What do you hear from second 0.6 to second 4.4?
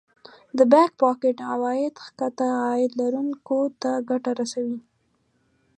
Back pocket عواید ښکته عاید لرونکو ته ګټه